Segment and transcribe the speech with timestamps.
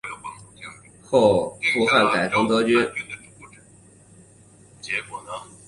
[1.03, 1.51] 后
[1.87, 2.75] 汉复改成德军。